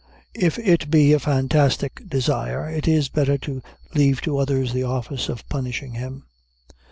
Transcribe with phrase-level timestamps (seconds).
[0.33, 3.61] If it be a fantastic desire, it is better to
[3.93, 6.23] leave to others the office of punishing him.